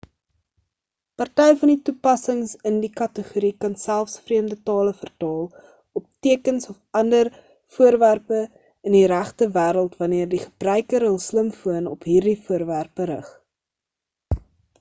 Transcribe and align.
party 1.21 1.43
van 1.63 1.71
die 1.71 1.81
toepassings 1.89 2.53
in 2.69 2.79
die 2.85 2.89
kategorie 3.01 3.51
kan 3.65 3.75
selfs 3.81 4.15
vreemde 4.29 4.57
tale 4.71 4.95
vertaal 5.03 5.51
op 6.01 6.07
tekens 6.27 6.67
of 6.75 6.79
ander 7.03 7.31
voorwerpe 7.77 8.41
in 8.43 8.97
die 8.99 9.05
regte 9.15 9.51
wêreld 9.61 9.99
wanneer 10.03 10.33
die 10.35 10.43
gebruiker 10.47 11.07
hul 11.11 11.23
slimfoon 11.31 11.93
op 11.97 12.13
hierdie 12.13 12.37
voorwerpe 12.49 13.11
rig 13.17 13.31